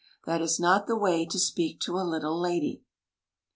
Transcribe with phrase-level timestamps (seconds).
[0.25, 2.81] "That is not the way to speak to a little lady."